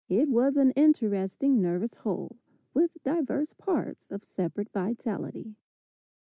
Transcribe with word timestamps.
It 0.09 0.29
was 0.29 0.57
an 0.57 0.71
interesting, 0.71 1.61
nervous 1.61 1.93
whole, 1.93 2.35
with 2.73 2.97
divers 3.03 3.53
parts 3.53 4.07
of 4.09 4.23
separate 4.23 4.71
vitality. 4.71 5.53